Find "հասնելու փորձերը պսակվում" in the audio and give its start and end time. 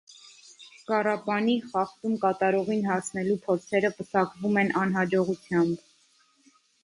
2.91-4.57